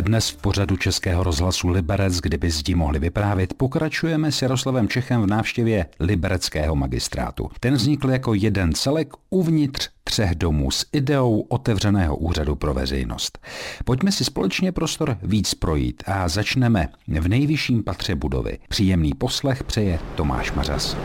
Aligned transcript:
Dnes 0.00 0.28
v 0.28 0.36
pořadu 0.36 0.76
Českého 0.76 1.24
rozhlasu 1.24 1.68
Liberec, 1.68 2.16
kdyby 2.16 2.50
zdi 2.50 2.74
mohli 2.74 2.98
vyprávět, 2.98 3.54
pokračujeme 3.54 4.32
s 4.32 4.42
Jaroslavem 4.42 4.88
Čechem 4.88 5.22
v 5.22 5.26
návštěvě 5.26 5.86
libereckého 6.00 6.76
magistrátu. 6.76 7.50
Ten 7.60 7.74
vznikl 7.74 8.10
jako 8.10 8.34
jeden 8.34 8.72
celek 8.72 9.12
uvnitř 9.30 9.88
třech 10.04 10.34
domů 10.34 10.70
s 10.70 10.86
ideou 10.92 11.40
otevřeného 11.40 12.16
úřadu 12.16 12.54
pro 12.54 12.74
veřejnost. 12.74 13.38
Pojďme 13.84 14.12
si 14.12 14.24
společně 14.24 14.72
prostor 14.72 15.18
víc 15.22 15.54
projít 15.54 16.02
a 16.06 16.28
začneme 16.28 16.88
v 17.08 17.28
nejvyšším 17.28 17.84
patře 17.84 18.14
budovy. 18.14 18.58
Příjemný 18.68 19.14
poslech 19.14 19.64
přeje 19.64 19.98
Tomáš 20.14 20.52
Mařas. 20.52 20.96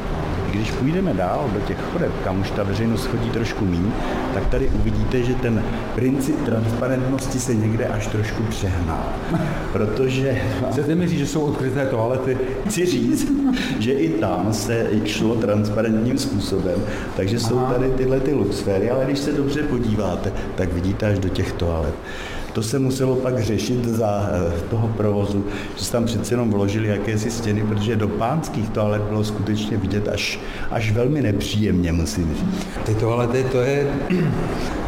Když 0.51 0.71
půjdeme 0.71 1.13
dál 1.13 1.49
do 1.53 1.59
těch 1.59 1.77
chodeb, 1.93 2.11
kam 2.23 2.41
už 2.41 2.51
ta 2.51 2.63
veřejnost 2.63 3.05
chodí 3.05 3.29
trošku 3.29 3.65
míň, 3.65 3.91
tak 4.33 4.47
tady 4.47 4.67
uvidíte, 4.69 5.23
že 5.23 5.33
ten 5.35 5.63
princip 5.95 6.35
transparentnosti 6.45 7.39
se 7.39 7.55
někde 7.55 7.85
až 7.85 8.07
trošku 8.07 8.43
přehná. 8.43 9.13
Protože... 9.71 10.41
Chcete 10.71 10.95
mi 10.95 11.07
říct, 11.07 11.19
že 11.19 11.27
jsou 11.27 11.41
odkryté 11.41 11.85
toalety? 11.85 12.37
Chci 12.67 12.85
říct, 12.85 13.31
že 13.79 13.91
i 13.91 14.09
tam 14.09 14.53
se 14.53 14.87
šlo 15.05 15.35
transparentním 15.35 16.17
způsobem, 16.17 16.79
takže 17.15 17.39
jsou 17.39 17.59
tady 17.59 17.91
tyhle 17.91 18.19
ty 18.19 18.33
luxféry, 18.33 18.91
ale 18.91 19.05
když 19.05 19.19
se 19.19 19.33
dobře 19.33 19.63
podíváte, 19.63 20.33
tak 20.55 20.73
vidíte 20.73 21.05
až 21.05 21.19
do 21.19 21.29
těch 21.29 21.51
toalet. 21.51 21.95
To 22.53 22.63
se 22.63 22.79
muselo 22.79 23.15
pak 23.15 23.43
řešit 23.43 23.85
za 23.85 24.29
eh, 24.31 24.61
toho 24.69 24.87
provozu, 24.87 25.45
že 25.77 25.85
se 25.85 25.91
tam 25.91 26.05
přece 26.05 26.33
jenom 26.33 26.51
vložili 26.51 26.87
jakési 26.87 27.31
stěny, 27.31 27.63
protože 27.63 27.95
do 27.95 28.07
pánských 28.07 28.69
toalet 28.69 29.01
bylo 29.01 29.23
skutečně 29.23 29.77
vidět 29.77 30.07
až, 30.07 30.39
až 30.71 30.91
velmi 30.91 31.21
nepříjemně, 31.21 31.91
musím 31.91 32.29
říct. 32.33 32.67
Ty 32.85 32.95
toalety, 32.95 33.45
to 33.51 33.61
je... 33.61 33.87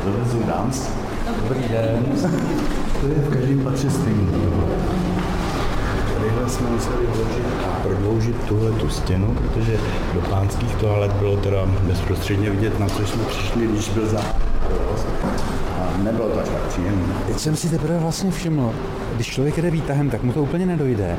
Tohle 0.03 0.31
jsou 0.31 0.43
dámské. 0.47 0.93
Dobrý 1.43 1.63
den. 1.69 2.05
To 3.01 3.07
je 3.07 3.13
v 3.13 3.33
každém 3.33 3.59
patře 3.59 3.89
stejný. 3.89 4.27
Tadyhle 6.13 6.49
jsme 6.49 6.69
museli 6.69 7.05
vložit 7.05 7.45
a 7.67 7.79
prodloužit 7.83 8.35
tuhle 8.47 8.71
tu 8.71 8.89
stěnu, 8.89 9.37
protože 9.41 9.77
do 10.13 10.21
pánských 10.21 10.75
toalet 10.75 11.13
bylo 11.13 11.37
teda 11.37 11.65
bezprostředně 11.65 12.49
vidět, 12.49 12.79
na 12.79 12.89
co 12.89 13.07
jsme 13.07 13.23
přišli, 13.23 13.67
když 13.67 13.89
byl 13.89 14.07
za 14.07 14.52
a 15.79 16.03
nebylo 16.03 16.29
to 16.29 16.39
až 16.39 16.49
tak 16.49 16.61
příjemné. 16.61 17.13
Teď 17.27 17.39
jsem 17.39 17.55
si 17.55 17.69
teprve 17.69 17.99
vlastně 17.99 18.31
všiml, 18.31 18.73
když 19.15 19.27
člověk 19.27 19.61
jde 19.61 19.71
výtahem, 19.71 20.09
tak 20.09 20.23
mu 20.23 20.31
to 20.31 20.41
úplně 20.43 20.65
nedojde. 20.65 21.17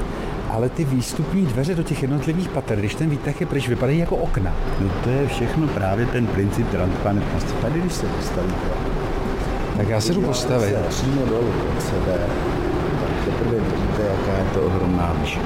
Ale 0.50 0.68
ty 0.68 0.84
výstupní 0.84 1.46
dveře 1.46 1.74
do 1.74 1.82
těch 1.82 2.02
jednotlivých 2.02 2.48
pater, 2.48 2.78
když 2.78 2.94
ten 2.94 3.10
výtah 3.10 3.40
je 3.40 3.46
pryč, 3.46 3.68
vypadají 3.68 3.98
jako 3.98 4.16
okna. 4.16 4.52
No 4.80 4.88
to 5.04 5.10
je 5.10 5.26
všechno 5.28 5.66
právě 5.66 6.06
ten 6.06 6.26
princip 6.26 6.68
transparentnosti. 6.70 7.52
Tady, 7.62 7.80
když 7.80 7.92
se 7.92 8.06
postavíte, 8.06 8.68
Tak 9.76 9.88
já 9.88 10.00
se 10.00 10.14
jdu 10.14 10.20
postavit. 10.22 10.68
se 10.74 10.82
přímo 10.88 11.26
dolů 11.26 11.52
od 11.76 11.82
sebe, 11.82 12.18
teprve 13.24 13.60
vidíte, 13.60 14.02
jaká 14.02 14.38
je 14.38 14.46
to 14.54 14.62
ohromná 14.62 15.16
výška. 15.20 15.42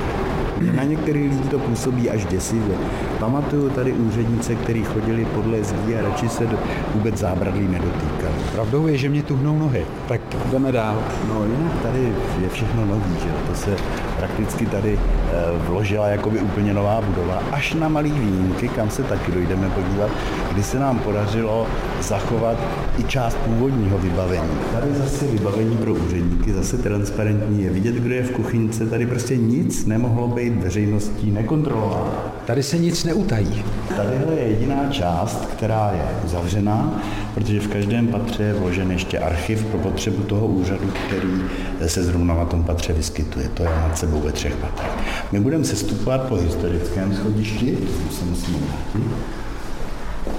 Na 0.77 0.85
některý 0.85 1.29
lidi 1.29 1.49
to 1.49 1.59
působí 1.59 2.11
až 2.11 2.25
děsivě. 2.27 2.77
Pamatuju 3.19 3.71
tady 3.71 3.93
úřednice, 3.93 4.55
kteří 4.55 4.85
chodili 4.85 5.25
podle 5.25 5.65
zdí 5.65 5.95
a 5.95 6.03
radši 6.03 6.29
se 6.29 6.49
vůbec 6.95 7.17
zábradlí 7.17 7.69
nedotýkali. 7.69 8.28
Pravdou 8.59 8.87
je, 8.87 8.99
že 8.99 9.09
mě 9.09 9.23
tuhnou 9.23 9.59
nohy. 9.59 9.87
Tak 10.09 10.21
jdeme 10.51 10.73
dál. 10.73 11.03
No 11.29 11.45
jinak 11.45 11.83
tady 11.83 12.13
je 12.43 12.49
všechno 12.49 12.87
nový, 12.87 13.15
že? 13.23 13.29
To 13.49 13.55
se 13.55 13.77
prakticky 14.17 14.67
tady 14.67 14.99
eh, 14.99 15.33
vložila 15.59 16.09
jakoby 16.09 16.39
úplně 16.39 16.75
nová 16.75 17.01
budova, 17.01 17.43
až 17.53 17.75
na 17.75 17.89
malý 17.89 18.11
výjimky, 18.11 18.69
kam 18.69 18.91
se 18.91 19.03
taky 19.03 19.33
dojdeme 19.33 19.71
podívat, 19.71 20.11
kdy 20.53 20.63
se 20.63 20.79
nám 20.79 20.99
podařilo 20.99 21.67
zachovat 22.01 22.57
i 22.99 23.05
část 23.05 23.37
původního 23.37 23.99
vybavení. 23.99 24.59
Tady 24.73 24.95
zase 24.95 25.27
vybavení 25.27 25.77
pro 25.77 25.95
úředníky, 25.95 26.53
zase 26.53 26.79
transparentní, 26.79 27.63
je 27.63 27.71
vidět, 27.71 27.95
kdo 27.95 28.15
je 28.15 28.23
v 28.23 28.31
kuchyňce, 28.31 28.87
tady 28.87 29.07
prostě 29.07 29.37
nic 29.37 29.87
nemohlo 29.87 30.29
být 30.29 30.63
veřejností 30.63 31.31
nekontrolováno. 31.31 32.38
Tady 32.49 32.63
se 32.63 32.79
nic 32.79 33.05
neutají. 33.05 33.65
Tadyhle 33.97 34.35
je 34.35 34.49
jediná 34.49 34.91
část, 34.91 35.47
která 35.47 35.91
je 35.95 36.25
uzavřená, 36.25 37.03
protože 37.35 37.61
v 37.61 37.69
každém 37.69 38.07
patře 38.07 38.43
je 38.43 38.53
vložen 38.53 38.91
ještě 38.91 39.19
archiv 39.19 39.65
pro 39.65 39.79
potřebu 39.79 40.23
toho 40.23 40.47
úřadu, 40.47 40.93
který 41.07 41.43
se 41.87 42.05
zrovna 42.05 42.35
na 42.35 42.45
tom 42.45 42.65
patře 42.65 42.93
vyskytuje. 42.93 43.49
To 43.49 43.63
je 43.63 43.69
nad 43.69 43.99
sebou 43.99 44.21
ve 44.21 44.33
třech 44.33 44.57
patrech. 44.57 44.91
My 45.33 45.41
budeme 45.41 45.65
sestupovat 45.65 46.23
po 46.23 46.35
historickém 46.35 47.15
schodišti, 47.15 47.79
to 48.09 48.15
se 48.15 48.25
musíme 48.25 48.59
vrátit. 48.59 49.13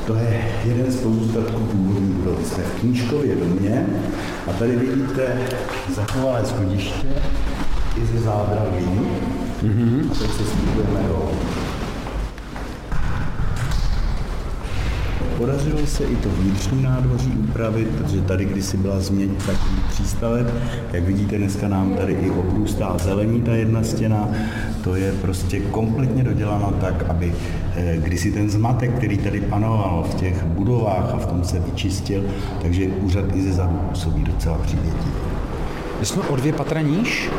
To 0.08 0.16
je 0.16 0.52
jeden 0.66 0.92
z 0.92 0.96
pozůstatků 0.96 1.60
původní 1.60 2.14
budovy. 2.14 2.46
Jsme 2.46 2.64
v 2.64 2.80
Knížkově 2.80 3.36
domě 3.36 3.86
a 4.48 4.54
tady 4.54 4.76
vidíte 4.76 5.38
zachovalé 5.96 6.46
schodiště 6.46 7.08
i 8.02 8.06
ze 8.06 8.20
zábradlí. 8.20 9.00
Mm-hmm. 9.64 10.12
A 10.12 10.16
teď 10.16 10.32
se 10.32 10.44
stupujeme 10.44 11.08
dolů. 11.08 11.30
Podařilo 15.40 15.88
se 15.88 16.04
i 16.04 16.16
to 16.16 16.30
vnitřní 16.30 16.84
nádvoří 16.84 17.32
upravit, 17.32 17.88
protože 17.88 18.22
tady 18.22 18.46
kdysi 18.46 18.78
byla 18.78 19.00
změť 19.00 19.30
takový 19.46 19.82
přístavek. 19.90 20.48
Jak 20.94 21.04
vidíte, 21.04 21.38
dneska 21.38 21.68
nám 21.68 21.94
tady 21.94 22.14
i 22.14 22.30
obrůstá 22.32 22.98
zelení 22.98 23.42
ta 23.42 23.56
jedna 23.56 23.84
stěna. 23.84 24.30
To 24.84 24.96
je 24.96 25.12
prostě 25.12 25.60
kompletně 25.60 26.24
doděláno 26.24 26.74
tak, 26.82 27.10
aby 27.10 27.34
eh, 27.76 27.98
kdysi 27.98 28.32
ten 28.32 28.50
zmatek, 28.50 28.98
který 28.98 29.18
tady 29.18 29.42
panoval 29.42 30.06
v 30.10 30.14
těch 30.14 30.44
budovách 30.44 31.14
a 31.14 31.18
v 31.18 31.26
tom 31.26 31.44
se 31.44 31.60
vyčistil, 31.60 32.24
takže 32.62 32.88
úřad 32.88 33.26
i 33.36 33.42
ze 33.42 33.54
zadu 33.54 33.76
působí 33.90 34.24
docela 34.24 34.58
přívětivě. 34.58 35.14
My 36.00 36.06
jsme 36.06 36.22
o 36.22 36.36
dvě 36.36 36.54
patra 36.54 36.82
níž. 36.82 37.30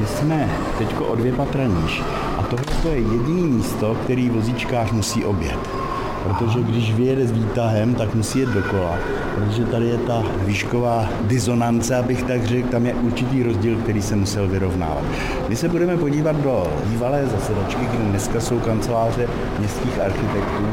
My 0.00 0.06
jsme 0.06 0.48
teď 0.78 0.88
o 1.08 1.16
dvě 1.16 1.32
patra 1.32 1.64
níž 1.64 2.02
a 2.38 2.42
tohle 2.42 2.74
to 2.82 2.88
je 2.88 2.98
jediný 2.98 3.42
místo, 3.42 3.96
který 4.04 4.28
vozíčkář 4.28 4.92
musí 4.92 5.24
obět. 5.24 5.81
Protože 6.22 6.60
když 6.60 6.94
vyjede 6.94 7.26
s 7.26 7.32
výtahem, 7.32 7.94
tak 7.94 8.14
musí 8.14 8.38
jet 8.38 8.48
dokola, 8.48 8.98
protože 9.34 9.64
tady 9.64 9.86
je 9.86 9.98
ta 9.98 10.22
výšková 10.44 11.08
disonance, 11.24 11.96
abych 11.96 12.22
tak 12.22 12.44
řekl, 12.44 12.68
tam 12.68 12.86
je 12.86 12.94
určitý 12.94 13.42
rozdíl, 13.42 13.76
který 13.76 14.02
se 14.02 14.16
musel 14.16 14.48
vyrovnávat. 14.48 15.04
My 15.48 15.56
se 15.56 15.68
budeme 15.68 15.96
podívat 15.96 16.36
do 16.36 16.66
bývalé 16.86 17.26
zasedačky, 17.26 17.86
kde 17.86 18.04
dneska 18.04 18.40
jsou 18.40 18.58
kanceláře 18.58 19.28
městských 19.58 20.00
architektů, 20.00 20.64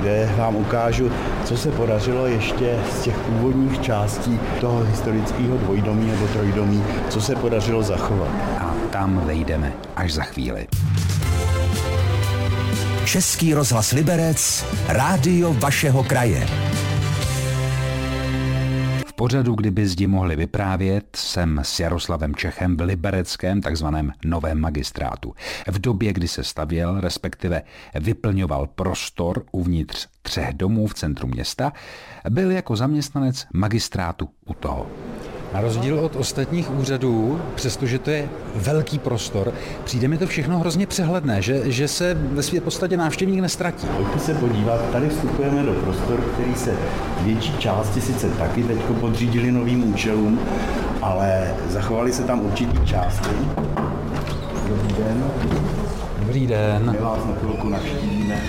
kde 0.00 0.30
vám 0.36 0.56
ukážu, 0.56 1.10
co 1.44 1.56
se 1.56 1.70
podařilo 1.70 2.26
ještě 2.26 2.78
z 2.92 3.02
těch 3.02 3.18
původních 3.18 3.82
částí 3.82 4.40
toho 4.60 4.80
historického 4.80 5.56
dvojdomí 5.58 6.06
nebo 6.06 6.26
trojdomí, 6.26 6.84
co 7.08 7.20
se 7.20 7.36
podařilo 7.36 7.82
zachovat. 7.82 8.30
A 8.60 8.74
tam 8.90 9.22
vejdeme 9.26 9.72
až 9.96 10.12
za 10.12 10.22
chvíli. 10.22 10.66
Český 13.08 13.54
rozhlas 13.54 13.92
Liberec, 13.92 14.66
rádio 14.88 15.52
vašeho 15.54 16.04
kraje. 16.04 16.46
V 19.06 19.12
pořadu, 19.12 19.54
kdyby 19.54 19.88
zdi 19.88 20.06
mohli 20.06 20.36
vyprávět, 20.36 21.16
jsem 21.16 21.58
s 21.62 21.80
Jaroslavem 21.80 22.34
Čechem 22.34 22.76
v 22.76 22.80
libereckém 22.80 23.60
takzvaném 23.60 24.12
novém 24.24 24.60
magistrátu. 24.60 25.34
V 25.66 25.78
době, 25.78 26.12
kdy 26.12 26.28
se 26.28 26.44
stavěl, 26.44 27.00
respektive 27.00 27.62
vyplňoval 27.94 28.66
prostor 28.66 29.44
uvnitř 29.52 30.06
třech 30.22 30.52
domů 30.52 30.86
v 30.86 30.94
centru 30.94 31.28
města, 31.28 31.72
byl 32.30 32.50
jako 32.50 32.76
zaměstnanec 32.76 33.46
magistrátu 33.54 34.28
u 34.46 34.54
toho. 34.54 34.86
Na 35.54 35.60
rozdíl 35.60 36.00
od 36.00 36.16
ostatních 36.16 36.70
úřadů, 36.78 37.40
přestože 37.54 37.98
to 37.98 38.10
je 38.10 38.28
velký 38.54 38.98
prostor, 38.98 39.52
přijde 39.84 40.08
mi 40.08 40.18
to 40.18 40.26
všechno 40.26 40.58
hrozně 40.58 40.86
přehledné, 40.86 41.42
že, 41.42 41.72
že 41.72 41.88
se 41.88 42.14
ve 42.14 42.42
své 42.42 42.60
podstatě 42.60 42.96
návštěvník 42.96 43.40
nestratí. 43.40 43.86
Pojďte 43.96 44.18
se 44.18 44.34
podívat, 44.34 44.90
tady 44.90 45.08
vstupujeme 45.08 45.62
do 45.62 45.72
prostoru, 45.72 46.22
který 46.22 46.54
se 46.54 46.74
větší 47.20 47.58
části 47.58 48.00
sice 48.00 48.30
taky 48.30 48.62
teď 48.62 48.78
podřídili 49.00 49.52
novým 49.52 49.92
účelům, 49.94 50.40
ale 51.02 51.54
zachovali 51.68 52.12
se 52.12 52.22
tam 52.22 52.40
určitý 52.46 52.86
části. 52.86 53.30
Dobrý 54.68 54.94
den. 54.98 55.24
Dobrý 56.20 56.46
den. 56.46 56.90
My 56.90 56.98
vás 56.98 57.18
na 57.24 57.34
chvilku 57.40 57.68
navštívíme, 57.68 58.40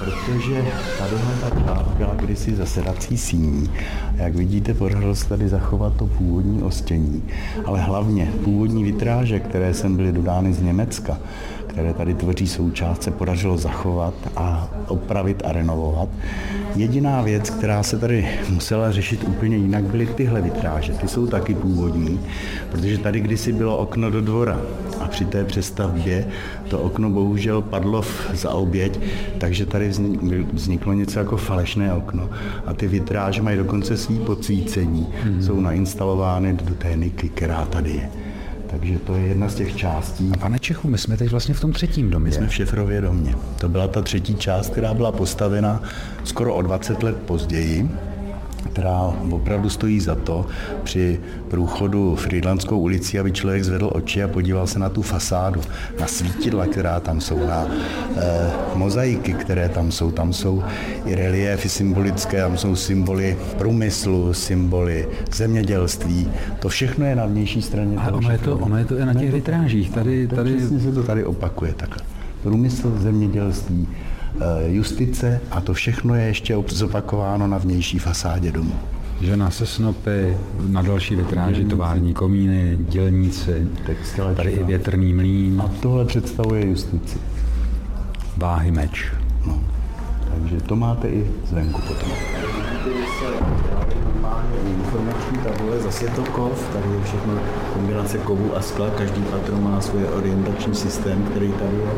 protože 0.00 0.64
tadyhle 0.98 1.34
ta 1.40 1.50
část 1.50 1.88
byla 1.88 2.14
kdysi 2.14 2.56
zasedací 2.56 3.18
síní. 3.18 3.70
Jak 4.16 4.34
vidíte, 4.34 4.74
podařilo 4.74 5.14
se 5.14 5.28
tady 5.28 5.48
zachovat 5.48 5.96
to 5.96 6.06
původní 6.06 6.62
ostění, 6.62 7.22
ale 7.64 7.80
hlavně 7.80 8.32
původní 8.44 8.84
vitráže, 8.84 9.40
které 9.40 9.74
sem 9.74 9.96
byly 9.96 10.12
dodány 10.12 10.52
z 10.52 10.62
Německa, 10.62 11.18
které 11.74 11.94
tady 11.94 12.14
tvoří 12.14 12.46
součást, 12.46 13.02
se 13.02 13.10
podařilo 13.10 13.58
zachovat 13.58 14.14
a 14.36 14.68
opravit 14.88 15.42
a 15.44 15.52
renovovat. 15.52 16.08
Jediná 16.76 17.22
věc, 17.22 17.50
která 17.50 17.82
se 17.82 17.98
tady 17.98 18.28
musela 18.50 18.92
řešit 18.92 19.24
úplně 19.28 19.56
jinak, 19.56 19.84
byly 19.84 20.06
tyhle 20.06 20.40
vitráže. 20.40 20.92
Ty 20.92 21.08
jsou 21.08 21.26
taky 21.26 21.54
původní, 21.54 22.20
protože 22.70 22.98
tady 22.98 23.20
kdysi 23.20 23.52
bylo 23.52 23.78
okno 23.78 24.10
do 24.10 24.20
dvora 24.20 24.60
a 25.00 25.08
při 25.08 25.24
té 25.24 25.44
přestavbě 25.44 26.26
to 26.68 26.80
okno 26.80 27.10
bohužel 27.10 27.62
padlo 27.62 28.02
za 28.32 28.50
oběť, 28.50 29.00
takže 29.38 29.66
tady 29.66 29.90
vznik- 29.90 30.46
vzniklo 30.52 30.92
něco 30.92 31.18
jako 31.18 31.36
falešné 31.36 31.92
okno. 31.92 32.30
A 32.66 32.74
ty 32.74 32.86
vitráže 32.88 33.42
mají 33.42 33.56
dokonce 33.56 33.96
svý 33.96 34.18
podsvícení, 34.18 35.06
mm-hmm. 35.06 35.40
jsou 35.40 35.60
nainstalovány 35.60 36.52
do 36.52 36.74
té 36.74 36.96
niky, 36.96 37.28
která 37.28 37.64
tady 37.64 37.90
je. 37.90 38.23
Takže 38.78 38.98
to 38.98 39.14
je 39.14 39.26
jedna 39.26 39.48
z 39.48 39.54
těch 39.54 39.76
částí. 39.76 40.30
A 40.34 40.36
pane 40.36 40.58
Čechu, 40.58 40.88
my 40.88 40.98
jsme 40.98 41.16
teď 41.16 41.30
vlastně 41.30 41.54
v 41.54 41.60
tom 41.60 41.72
třetím 41.72 42.10
domě. 42.10 42.28
My 42.28 42.32
jsme 42.32 42.48
v 42.48 42.54
Šefrově 42.54 43.00
domě. 43.00 43.34
To 43.60 43.68
byla 43.68 43.88
ta 43.88 44.02
třetí 44.02 44.34
část, 44.34 44.70
která 44.70 44.94
byla 44.94 45.12
postavena 45.12 45.82
skoro 46.24 46.54
o 46.54 46.62
20 46.62 47.02
let 47.02 47.16
později 47.16 47.88
která 48.70 49.14
opravdu 49.30 49.70
stojí 49.70 50.00
za 50.00 50.14
to 50.14 50.46
při 50.82 51.20
průchodu 51.48 52.16
Friedlandskou 52.16 52.78
ulici, 52.78 53.18
aby 53.18 53.32
člověk 53.32 53.64
zvedl 53.64 53.90
oči 53.94 54.22
a 54.22 54.28
podíval 54.28 54.66
se 54.66 54.78
na 54.78 54.88
tu 54.88 55.02
fasádu, 55.02 55.60
na 56.00 56.06
svítidla, 56.06 56.66
která 56.66 57.00
tam 57.00 57.20
jsou, 57.20 57.46
na 57.46 57.66
eh, 58.16 58.50
mozaiky, 58.74 59.32
které 59.32 59.68
tam 59.68 59.92
jsou. 59.92 60.10
Tam 60.10 60.32
jsou 60.32 60.62
i 61.06 61.14
reliefy 61.14 61.68
symbolické, 61.68 62.40
tam 62.40 62.58
jsou 62.58 62.76
symboly 62.76 63.36
průmyslu, 63.58 64.34
symboly 64.34 65.08
zemědělství. 65.34 66.30
To 66.60 66.68
všechno 66.68 67.06
je 67.06 67.16
na 67.16 67.26
vnější 67.26 67.62
straně. 67.62 67.96
A 67.96 68.12
ono 68.12 68.30
je, 68.30 68.38
to, 68.38 68.58
ono 68.58 68.78
je 68.78 68.84
to 68.84 68.96
i 68.96 69.06
na 69.06 69.14
těch 69.14 69.32
vitrážích. 69.32 69.90
Tady, 69.90 70.26
tady... 70.28 70.56
Přesně 70.56 70.80
se 70.80 70.92
to 70.92 71.02
tady 71.02 71.24
opakuje 71.24 71.74
takhle. 71.74 72.02
Průmysl, 72.42 72.98
zemědělství, 72.98 73.88
justice 74.66 75.40
a 75.50 75.60
to 75.60 75.74
všechno 75.74 76.14
je 76.14 76.24
ještě 76.24 76.56
zopakováno 76.68 77.46
na 77.46 77.58
vnější 77.58 77.98
fasádě 77.98 78.52
domu. 78.52 78.74
Žena 79.20 79.50
se 79.50 79.66
snopy, 79.66 80.36
na 80.68 80.82
další 80.82 81.16
vitráži 81.16 81.64
tovární 81.64 82.14
komíny, 82.14 82.76
dělníci, 82.80 83.68
tady 84.36 84.50
i 84.50 84.64
větrný 84.64 85.14
mlín. 85.14 85.62
A 85.64 85.70
tohle 85.82 86.04
představuje 86.04 86.66
justici. 86.66 87.18
Váhy 88.36 88.70
meč. 88.70 89.12
No. 89.46 89.60
Takže 90.34 90.60
to 90.60 90.76
máte 90.76 91.08
i 91.08 91.30
zvenku 91.46 91.80
potom. 91.80 92.10
Tabule, 95.74 95.92
zase 95.92 96.04
je 96.04 96.10
to 96.10 96.22
kov, 96.22 96.68
tady 96.72 96.94
je 96.94 97.04
všechno 97.04 97.34
kombinace 97.72 98.18
kovu 98.18 98.56
a 98.56 98.62
skla, 98.62 98.90
každý 98.90 99.22
patro 99.22 99.56
má 99.56 99.80
svůj 99.80 100.04
orientační 100.04 100.74
systém, 100.74 101.22
který 101.22 101.52
tady 101.52 101.76
je 101.76 101.90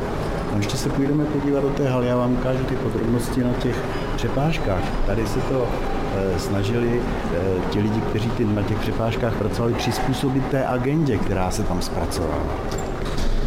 a 0.55 0.57
ještě 0.57 0.77
se 0.77 0.89
půjdeme 0.89 1.25
podívat 1.25 1.61
do 1.61 1.71
té 1.71 1.89
haly, 1.89 2.07
já 2.07 2.17
vám 2.17 2.33
ukážu 2.33 2.65
ty 2.65 2.77
podrobnosti 2.77 3.45
na 3.45 3.53
těch 3.53 3.77
přepážkách. 4.17 4.83
Tady 5.07 5.27
se 5.27 5.41
to 5.41 5.69
e, 6.17 6.39
snažili 6.39 7.01
e, 7.01 7.71
ti 7.71 7.81
lidi, 7.81 8.01
kteří 8.01 8.31
ty, 8.31 8.45
na 8.45 8.63
těch 8.63 8.79
přepážkách 8.79 9.35
pracovali, 9.35 9.75
přizpůsobit 9.75 10.47
té 10.47 10.67
agendě, 10.67 11.19
která 11.19 11.51
se 11.51 11.63
tam 11.63 11.83
zpracovala. 11.83 12.43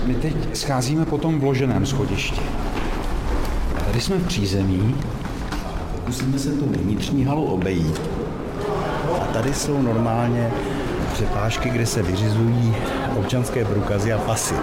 My 0.05 0.15
teď 0.15 0.35
scházíme 0.57 1.05
po 1.05 1.17
tom 1.17 1.39
vloženém 1.39 1.85
schodišti. 1.85 2.41
Tady 3.85 4.01
jsme 4.01 4.17
v 4.17 4.27
přízemí. 4.27 4.95
Pokusíme 5.95 6.39
se 6.39 6.49
tu 6.49 6.65
vnitřní 6.65 7.23
halu 7.23 7.45
obejít. 7.45 8.01
Tady 9.33 9.53
jsou 9.53 9.81
normálně 9.81 10.51
přepážky, 11.13 11.69
kde 11.69 11.85
se 11.85 12.03
vyřizují 12.03 12.75
občanské 13.15 13.65
průkazy 13.65 14.13
a 14.13 14.17
pasy. 14.17 14.55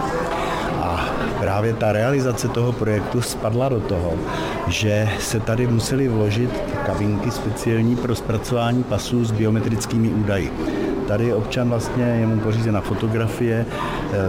A 0.82 1.08
právě 1.40 1.74
ta 1.74 1.92
realizace 1.92 2.48
toho 2.48 2.72
projektu 2.72 3.22
spadla 3.22 3.68
do 3.68 3.80
toho, 3.80 4.12
že 4.68 5.08
se 5.20 5.40
tady 5.40 5.66
museli 5.66 6.08
vložit 6.08 6.50
kabinky 6.86 7.30
speciální 7.30 7.96
pro 7.96 8.14
zpracování 8.14 8.82
pasů 8.82 9.24
s 9.24 9.30
biometrickými 9.30 10.08
údaji. 10.08 10.52
Tady 11.08 11.34
občan 11.34 11.68
vlastně, 11.68 12.04
je 12.04 12.26
mu 12.26 12.40
pořízena 12.40 12.80
fotografie, 12.80 13.66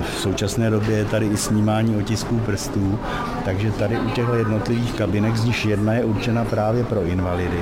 v 0.02 0.20
současné 0.20 0.70
době 0.70 0.98
je 0.98 1.06
tady 1.06 1.26
i 1.26 1.38
snímání 1.38 1.96
otisků 1.96 2.40
prstů, 2.40 3.00
takže 3.46 3.72
tady 3.72 4.00
u 4.00 4.10
těchto 4.10 4.36
jednotlivých 4.36 4.94
kabinek, 4.94 5.38
z 5.38 5.46
nich 5.46 5.66
jedna 5.66 5.94
je 5.94 6.06
určena 6.06 6.46
právě 6.46 6.84
pro 6.84 7.02
invalidy, 7.02 7.60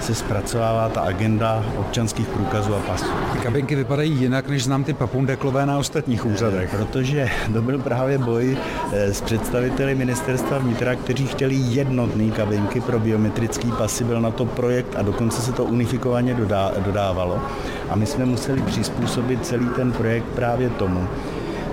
se 0.00 0.14
zpracovává 0.14 0.88
ta 0.88 1.00
agenda 1.00 1.64
občanských 1.76 2.28
průkazů 2.28 2.74
a 2.74 2.78
pasů. 2.78 3.06
Ty 3.32 3.38
kabinky 3.38 3.74
vypadají 3.74 4.12
jinak, 4.12 4.48
než 4.48 4.64
znám 4.64 4.84
ty 4.84 4.92
papundeklové 4.92 5.66
na 5.66 5.78
ostatních 5.78 6.26
úřadech. 6.26 6.70
Protože 6.70 7.28
to 7.52 7.62
byl 7.62 7.78
právě 7.78 8.18
boj 8.18 8.56
eh, 8.92 9.14
s 9.14 9.20
představiteli 9.20 9.94
ministerstva 9.94 10.58
vnitra, 10.58 10.94
kteří 10.94 11.26
chtěli 11.26 11.54
jednotné 11.54 12.30
kabinky 12.30 12.80
pro 12.80 13.00
biometrický 13.00 13.72
pasy. 13.72 14.04
Byl 14.04 14.20
na 14.20 14.30
to 14.30 14.44
projekt 14.46 14.96
a 14.96 15.02
dokonce 15.02 15.42
se 15.42 15.52
to 15.52 15.64
unifikovaně 15.64 16.34
dodá, 16.34 16.72
dodávalo. 16.84 17.42
A 17.90 17.96
my 17.96 18.06
jsme 18.06 18.24
museli 18.24 18.62
přizpůsobit 18.62 19.46
celý 19.46 19.66
ten 19.76 19.92
projekt 19.92 20.26
právě 20.34 20.70
tomu, 20.70 21.08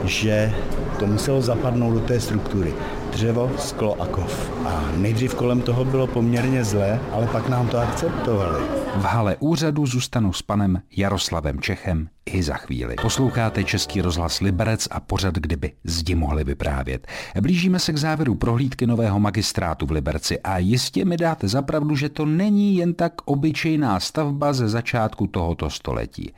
že 0.08 0.54
to 1.00 1.08
muselo 1.08 1.42
zapadnout 1.42 1.94
do 1.94 2.00
té 2.00 2.20
struktury 2.20 2.74
dřevo, 3.12 3.52
sklo 3.58 4.02
a 4.02 4.08
kov. 4.08 4.52
A 4.66 4.92
nejdřív 4.98 5.36
kolem 5.36 5.62
toho 5.62 5.86
bylo 5.86 6.08
poměrně 6.08 6.64
zlé, 6.64 7.00
ale 7.12 7.28
pak 7.28 7.50
nám 7.50 7.68
to 7.68 7.78
akceptovali. 7.80 8.66
V 8.96 9.04
hale 9.04 9.36
úřadu 9.40 9.86
zůstanu 9.86 10.34
s 10.34 10.42
panem 10.42 10.82
Jaroslavem 10.98 11.62
Čechem 11.62 12.10
i 12.26 12.44
za 12.44 12.54
chvíli. 12.54 12.96
Posloucháte 13.02 13.64
Český 13.64 14.02
rozhlas 14.02 14.40
Liberec 14.40 14.88
a 14.92 15.00
pořad, 15.00 15.36
kdyby 15.36 15.72
zdi 15.84 16.16
mohli 16.16 16.44
vyprávět. 16.44 17.08
Blížíme 17.42 17.80
se 17.80 17.94
k 17.94 17.98
závěru 17.98 18.36
prohlídky 18.36 18.88
nového 18.88 19.20
magistrátu 19.20 19.86
v 19.86 19.92
Liberci 19.92 20.40
a 20.40 20.58
jistě 20.58 21.06
mi 21.06 21.18
dáte 21.18 21.48
zapravdu, 21.48 21.96
že 21.96 22.10
to 22.10 22.26
není 22.26 22.76
jen 22.76 22.94
tak 22.94 23.14
obyčejná 23.26 24.00
stavba 24.00 24.54
ze 24.54 24.70
začátku 24.70 25.28
tohoto 25.28 25.70
století. 25.70 26.34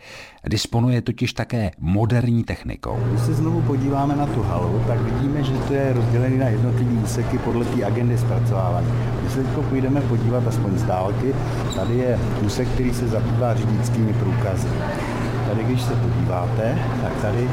Disponuje 0.47 1.01
totiž 1.01 1.33
také 1.33 1.71
moderní 1.79 2.43
technikou. 2.43 2.99
Když 3.09 3.21
se 3.21 3.33
znovu 3.33 3.61
podíváme 3.61 4.15
na 4.15 4.25
tu 4.25 4.41
halu, 4.41 4.83
tak 4.87 4.99
vidíme, 5.01 5.43
že 5.43 5.53
to 5.53 5.73
je 5.73 5.93
rozdělené 5.93 6.37
na 6.37 6.47
jednotlivé 6.47 7.03
úseky 7.03 7.37
podle 7.37 7.65
té 7.65 7.85
agendy 7.85 8.17
zpracovávání. 8.17 8.87
Když 9.21 9.33
se 9.33 9.43
teď 9.43 9.65
půjdeme 9.69 10.01
podívat 10.01 10.47
aspoň 10.47 10.77
z 10.77 10.83
dálky, 10.83 11.35
tady 11.75 11.97
je 11.97 12.19
úsek, 12.45 12.67
který 12.67 12.93
se 12.93 13.07
zabývá 13.07 13.55
řidičskými 13.55 14.13
průkazy. 14.13 14.67
Tady, 15.49 15.63
když 15.63 15.81
se 15.81 15.93
podíváte, 15.95 16.77
tak 17.01 17.15
tady 17.21 17.49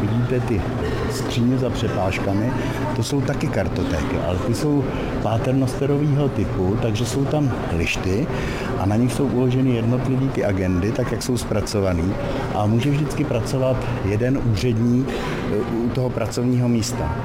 vidíte 0.00 0.40
ty 0.40 0.62
skříně 1.10 1.58
za 1.58 1.70
přepážkami, 1.70 2.50
to 2.96 3.02
jsou 3.02 3.20
taky 3.20 3.46
kartotéky, 3.46 4.16
ale 4.28 4.38
ty 4.38 4.54
jsou 4.54 4.84
páternosterového 5.22 6.28
typu, 6.28 6.76
takže 6.82 7.06
jsou 7.06 7.24
tam 7.24 7.52
lišty 7.76 8.26
a 8.78 8.86
na 8.86 8.96
nich 8.96 9.12
jsou 9.12 9.26
uloženy 9.26 9.70
jednotlivé 9.70 10.26
ty 10.26 10.44
agendy, 10.44 10.92
tak 10.92 11.12
jak 11.12 11.22
jsou 11.22 11.36
zpracované 11.36 12.02
a 12.54 12.66
může 12.66 12.90
vždycky 12.90 13.24
pracovat 13.24 13.76
jeden 14.04 14.38
úředník 14.52 15.08
u 15.84 15.88
toho 15.88 16.10
pracovního 16.10 16.68
místa 16.68 17.16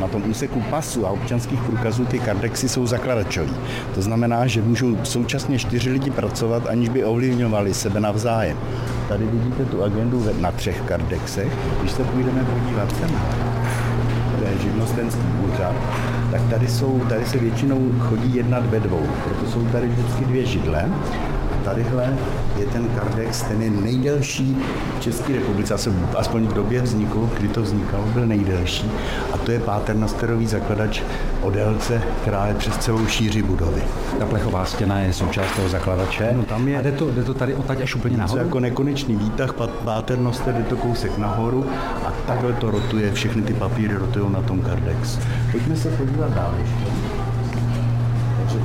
na 0.00 0.08
tom 0.08 0.22
úseku 0.30 0.62
pasu 0.70 1.06
a 1.06 1.10
občanských 1.10 1.60
průkazů 1.60 2.04
ty 2.04 2.18
kardexy 2.18 2.68
jsou 2.68 2.86
zakladačový. 2.86 3.54
To 3.94 4.02
znamená, 4.02 4.46
že 4.46 4.62
můžou 4.62 4.96
současně 5.04 5.58
čtyři 5.58 5.90
lidi 5.90 6.10
pracovat, 6.10 6.66
aniž 6.66 6.88
by 6.88 7.04
ovlivňovali 7.04 7.74
sebe 7.74 8.00
navzájem. 8.00 8.56
Tady 9.08 9.26
vidíte 9.26 9.64
tu 9.64 9.82
agendu 9.82 10.26
na 10.40 10.52
třech 10.52 10.80
kardexech. 10.80 11.52
Když 11.80 11.92
se 11.92 12.04
půjdeme 12.04 12.44
podívat 12.44 12.96
sem, 12.96 13.10
to 14.38 14.44
je 14.44 14.58
živnostenský 14.58 15.26
úřad, 15.52 15.74
tak 16.30 16.42
tady, 16.50 16.68
jsou, 16.68 17.00
tady 17.08 17.26
se 17.26 17.38
většinou 17.38 17.92
chodí 17.98 18.34
jednat 18.34 18.66
ve 18.66 18.80
dvou, 18.80 19.06
proto 19.24 19.50
jsou 19.50 19.64
tady 19.64 19.88
vždycky 19.88 20.24
dvě 20.24 20.46
židle 20.46 20.90
tadyhle 21.64 22.16
je 22.56 22.66
ten 22.66 22.88
kardex, 22.88 23.42
ten 23.42 23.62
je 23.62 23.70
nejdelší 23.70 24.56
v 24.98 25.00
České 25.00 25.32
republice, 25.32 25.74
asi 25.74 25.90
aspoň 26.16 26.46
v 26.46 26.52
době 26.52 26.82
vzniku, 26.82 27.30
kdy 27.38 27.48
to 27.48 27.62
vznikalo, 27.62 28.04
byl 28.04 28.26
nejdelší. 28.26 28.90
A 29.32 29.38
to 29.38 29.52
je 29.52 29.60
páternosterový 29.60 30.46
zakladač 30.46 31.02
o 31.40 31.50
délce, 31.50 32.02
která 32.22 32.46
je 32.46 32.54
přes 32.54 32.76
celou 32.76 33.06
šíři 33.06 33.42
budovy. 33.42 33.82
Ta 34.18 34.26
plechová 34.26 34.64
stěna 34.64 34.98
je 34.98 35.12
součást 35.12 35.56
toho 35.56 35.68
zakladače. 35.68 36.30
No, 36.36 36.42
tam 36.42 36.68
je, 36.68 36.78
a 36.78 36.82
jde 36.82 36.92
to, 36.92 37.10
jde 37.10 37.24
to 37.24 37.34
tady 37.34 37.54
odtaď 37.54 37.80
až 37.80 37.94
úplně 37.94 38.16
nahoru? 38.16 38.42
jako 38.42 38.60
nekonečný 38.60 39.16
výtah, 39.16 39.52
páternoster, 39.84 40.54
jde 40.54 40.62
to 40.62 40.76
kousek 40.76 41.18
nahoru 41.18 41.66
a 42.06 42.12
takhle 42.26 42.52
to 42.52 42.70
rotuje, 42.70 43.12
všechny 43.12 43.42
ty 43.42 43.54
papíry 43.54 43.94
rotují 43.94 44.32
na 44.32 44.42
tom 44.42 44.60
kardex. 44.60 45.18
Pojďme 45.52 45.76
se 45.76 45.88
podívat 45.90 46.34
dál 46.34 46.54
ještě 46.58 47.03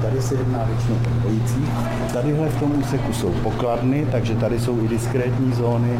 tady 0.01 0.21
se 0.21 0.35
jedná 0.35 0.63
většinou 0.63 0.95
o. 1.27 1.65
Tadyhle 2.13 2.49
v 2.49 2.59
tom 2.59 2.79
úseku 2.79 3.13
jsou 3.13 3.31
pokladny, 3.31 4.07
takže 4.11 4.35
tady 4.35 4.59
jsou 4.59 4.85
i 4.85 4.87
diskrétní 4.87 5.53
zóny. 5.53 5.99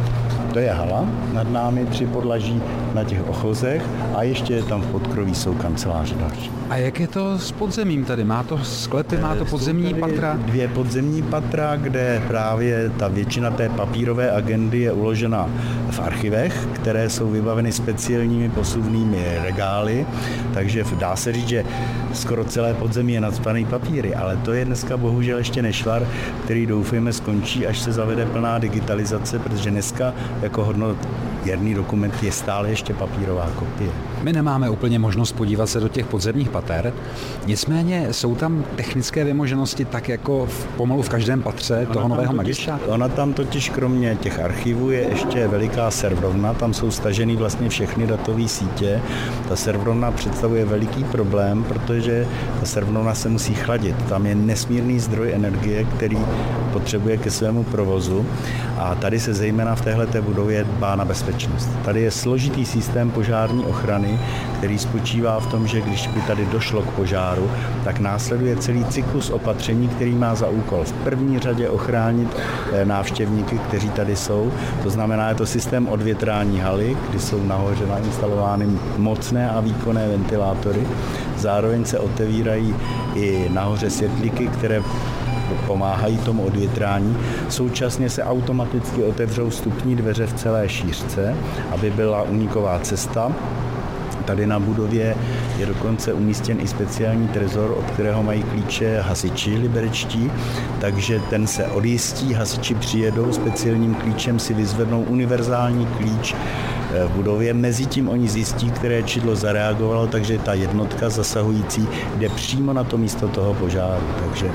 To 0.54 0.60
je 0.60 0.72
hala, 0.72 1.06
nad 1.34 1.52
námi 1.52 1.86
tři 1.86 2.06
podlaží 2.06 2.62
na 2.94 3.04
těch 3.04 3.30
ochozech 3.30 3.82
a 4.16 4.24
ještě 4.24 4.64
tam 4.64 4.82
v 4.82 4.86
podkroví 4.86 5.36
jsou 5.36 5.54
kanceláře 5.54 6.16
další. 6.16 6.52
A 6.70 6.76
jak 6.76 7.00
je 7.00 7.08
to 7.08 7.40
s 7.40 7.52
podzemím 7.52 8.06
tady? 8.06 8.24
Má 8.24 8.44
to 8.44 8.58
sklepy, 8.58 9.18
má 9.18 9.36
to 9.36 9.46
podzemní 9.46 9.94
patra? 9.94 10.38
Dvě 10.46 10.68
podzemní 10.68 11.22
patra, 11.22 11.76
kde 11.76 12.22
právě 12.28 12.92
ta 12.98 13.08
většina 13.08 13.52
té 13.52 13.70
papírové 13.70 14.32
agendy 14.32 14.80
je 14.80 14.92
uložena 14.92 15.50
v 15.90 16.00
archivech, 16.00 16.68
které 16.74 17.10
jsou 17.10 17.30
vybaveny 17.30 17.72
speciálními 17.72 18.50
posuvnými 18.50 19.26
regály, 19.44 20.06
takže 20.54 20.84
dá 21.00 21.16
se 21.16 21.34
říct, 21.34 21.48
že 21.48 21.66
skoro 22.14 22.44
celé 22.44 22.74
podzemí 22.74 23.14
je 23.14 23.22
nadspaný 23.22 23.66
papíry, 23.66 24.16
ale 24.16 24.38
to 24.38 24.54
je 24.54 24.66
dneska 24.66 24.98
bohužel 24.98 25.38
ještě 25.38 25.62
nešvar, 25.62 26.08
který 26.44 26.66
doufejme 26.66 27.14
skončí, 27.14 27.68
až 27.68 27.80
se 27.80 27.92
zavede 27.92 28.26
plná 28.26 28.60
digitalizace, 28.60 29.40
protože 29.40 29.72
dneska 29.72 30.14
jako 30.42 30.64
hodnot 30.66 30.98
Věrný 31.44 31.74
dokument 31.74 32.14
je 32.24 32.32
stále 32.32 32.70
ještě 32.70 32.94
papírová 32.94 33.50
kopie. 33.56 33.92
My 34.24 34.34
nemáme 34.34 34.70
úplně 34.70 35.00
možnost 35.00 35.32
podívat 35.32 35.68
se 35.68 35.80
do 35.80 35.88
těch 35.88 36.06
podzemních 36.06 36.50
pater, 36.50 36.94
nicméně 37.46 38.08
jsou 38.12 38.36
tam 38.36 38.64
technické 38.76 39.24
vymoženosti 39.24 39.86
tak 39.86 40.10
jako 40.10 40.46
v, 40.46 40.66
pomalu 40.66 41.02
v 41.02 41.10
každém 41.10 41.42
patře 41.42 41.88
toho 41.94 42.08
nového 42.08 42.34
magistra. 42.34 42.80
Ona 42.88 43.08
tam 43.08 43.34
totiž 43.34 43.70
kromě 43.70 44.18
těch 44.22 44.40
archivů 44.40 44.92
je 44.92 45.00
ještě 45.00 45.48
veliká 45.48 45.92
serverovna, 45.92 46.54
tam 46.54 46.74
jsou 46.74 46.92
staženy 46.92 47.36
vlastně 47.36 47.70
všechny 47.70 48.08
datové 48.08 48.48
sítě. 48.48 49.02
Ta 49.50 49.56
serverovna 49.56 50.12
představuje 50.12 50.66
veliký 50.66 51.04
problém, 51.04 51.64
protože 51.64 52.28
ta 52.60 52.66
serverovna 52.66 53.16
se 53.16 53.30
musí 53.30 53.54
chladit. 53.54 53.96
Tam 54.10 54.26
je 54.26 54.36
nesmírný 54.36 55.00
zdroj 55.00 55.34
energie, 55.34 55.84
který 55.84 56.18
potřebuje 56.74 57.18
ke 57.18 57.32
svému 57.32 57.64
provozu 57.64 58.26
a 58.78 58.96
tady 58.96 59.20
se 59.20 59.34
zejména 59.34 59.76
v 59.76 59.82
téhle 59.82 60.08
budově 60.22 60.64
dbá 60.64 60.96
na 60.96 61.06
bezpečnost. 61.06 61.29
Tady 61.86 62.02
je 62.02 62.12
složitý 62.12 62.66
systém 62.66 63.12
požární 63.12 63.66
ochrany, 63.66 64.20
který 64.58 64.80
spočívá 64.80 65.40
v 65.40 65.48
tom, 65.48 65.68
že 65.68 65.82
když 65.82 66.08
by 66.08 66.22
tady 66.22 66.46
došlo 66.46 66.82
k 66.82 66.92
požáru, 66.92 67.52
tak 67.84 68.00
následuje 68.00 68.56
celý 68.56 68.86
cyklus 68.86 69.30
opatření, 69.30 69.88
který 69.88 70.16
má 70.16 70.36
za 70.36 70.50
úkol 70.50 70.84
v 70.84 70.94
první 70.94 71.40
řadě 71.40 71.70
ochránit 71.70 72.28
eh, 72.74 72.86
návštěvníky, 72.86 73.58
kteří 73.58 73.90
tady 73.90 74.16
jsou. 74.16 74.52
To 74.84 74.90
znamená, 74.90 75.30
je 75.30 75.36
to 75.36 75.46
systém 75.46 75.88
odvětrání 75.88 76.60
haly, 76.60 76.98
kdy 77.10 77.20
jsou 77.20 77.44
nahoře 77.44 77.86
nainstalovány 77.86 78.68
mocné 78.98 79.50
a 79.50 79.60
výkonné 79.60 80.08
ventilátory. 80.08 80.88
Zároveň 81.38 81.86
se 81.86 82.00
otevírají 82.00 82.76
i 83.16 83.50
nahoře 83.50 83.90
světlíky, 83.90 84.48
které 84.48 84.84
pomáhají 85.68 86.18
tomu 86.18 86.44
odvětrání. 86.44 87.18
Současně 87.50 88.10
se 88.10 88.24
automaticky 88.24 89.04
otevřou 89.04 89.50
vstupní 89.50 89.96
dveře 89.96 90.28
v 90.28 90.34
celé 90.34 90.70
šířce, 90.70 91.36
aby 91.72 91.92
byla 91.92 92.22
uniková 92.24 92.80
cesta 92.80 93.32
Tady 94.30 94.48
na 94.48 94.60
budově 94.60 95.16
je 95.58 95.66
dokonce 95.66 96.14
umístěn 96.14 96.58
i 96.62 96.68
speciální 96.68 97.28
trezor, 97.28 97.76
od 97.78 97.92
kterého 97.92 98.24
mají 98.24 98.44
klíče 98.44 99.02
hasiči 99.02 99.58
liberečtí, 99.58 100.32
takže 100.82 101.22
ten 101.30 101.48
se 101.48 101.68
odjistí, 101.68 102.34
hasiči 102.34 102.76
přijedou 102.76 103.34
speciálním 103.34 103.96
klíčem, 103.96 104.40
si 104.40 104.54
vyzvednou 104.54 105.02
univerzální 105.02 105.86
klíč 105.86 106.36
eh, 106.36 107.06
v 107.06 107.10
budově. 107.10 107.54
Mezitím 107.54 108.10
oni 108.10 108.28
zjistí, 108.28 108.72
které 108.72 109.04
čidlo 109.04 109.36
zareagovalo, 109.36 110.08
takže 110.08 110.38
ta 110.38 110.54
jednotka 110.54 111.10
zasahující 111.10 111.88
jde 112.18 112.30
přímo 112.30 112.74
na 112.74 112.84
to 112.84 112.98
místo 112.98 113.28
toho 113.28 113.54
požáru. 113.54 114.06
Takže 114.26 114.52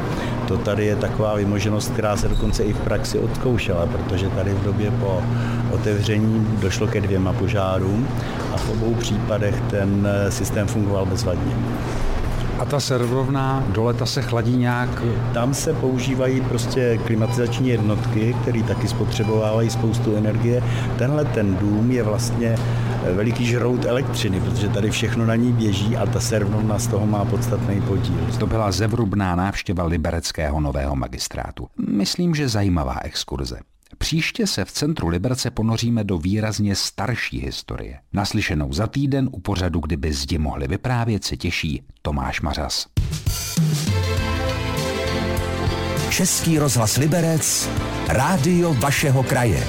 to 0.48 0.56
tady 0.56 0.86
je 0.86 0.96
taková 0.96 1.34
vymoženost, 1.34 1.92
která 1.92 2.16
se 2.16 2.28
dokonce 2.28 2.62
i 2.62 2.72
v 2.72 2.80
praxi 2.80 3.18
odzkoušela, 3.18 3.86
protože 3.86 4.28
tady 4.28 4.50
v 4.50 4.64
době 4.64 4.90
po 4.90 5.22
otevření 5.74 6.46
došlo 6.60 6.86
ke 6.86 7.00
dvěma 7.00 7.32
požárům 7.32 8.08
a 8.54 8.56
v 8.56 8.70
obou 8.70 8.94
případech 8.94 9.62
ten 9.70 10.08
eh, 10.10 10.30
systém 10.30 10.66
fungoval 10.66 11.06
bezvadně. 11.06 11.54
A 12.58 12.64
ta 12.64 12.80
serverovna 12.80 13.64
dole 13.68 13.94
ta 13.94 14.06
se 14.06 14.22
chladí 14.22 14.56
nějak? 14.56 15.02
Tam 15.32 15.54
se 15.54 15.72
používají 15.72 16.40
prostě 16.40 16.98
klimatizační 17.04 17.68
jednotky, 17.68 18.36
které 18.42 18.62
taky 18.62 18.88
spotřebovávají 18.88 19.70
spoustu 19.70 20.16
energie. 20.16 20.62
Tenhle 20.98 21.24
ten 21.24 21.56
dům 21.56 21.90
je 21.90 22.02
vlastně 22.02 22.56
eh, 23.04 23.12
veliký 23.12 23.46
žrout 23.46 23.84
elektřiny, 23.84 24.40
protože 24.40 24.68
tady 24.68 24.90
všechno 24.90 25.26
na 25.26 25.36
ní 25.36 25.52
běží 25.52 25.96
a 25.96 26.06
ta 26.06 26.20
serverovna 26.20 26.78
z 26.78 26.86
toho 26.86 27.06
má 27.06 27.24
podstatný 27.24 27.80
podíl. 27.80 28.26
To 28.38 28.46
byla 28.46 28.72
zevrubná 28.72 29.36
návštěva 29.36 29.84
libereckého 29.84 30.60
nového 30.60 30.96
magistrátu. 30.96 31.66
Myslím, 31.88 32.34
že 32.34 32.48
zajímavá 32.48 32.98
exkurze. 33.02 33.73
Příště 33.98 34.46
se 34.46 34.64
v 34.64 34.72
centru 34.72 35.08
Liberce 35.08 35.50
ponoříme 35.50 36.04
do 36.04 36.18
výrazně 36.18 36.76
starší 36.76 37.40
historie. 37.40 37.98
Naslyšenou 38.12 38.72
za 38.72 38.86
týden 38.86 39.28
u 39.32 39.40
pořadu, 39.40 39.80
kdyby 39.80 40.12
zdi 40.12 40.38
mohli 40.38 40.68
vyprávět, 40.68 41.24
se 41.24 41.36
těší 41.36 41.82
Tomáš 42.02 42.40
Mařas. 42.40 42.86
Český 46.10 46.58
rozhlas 46.58 46.96
Liberec, 46.96 47.70
rádio 48.08 48.74
vašeho 48.74 49.22
kraje. 49.22 49.66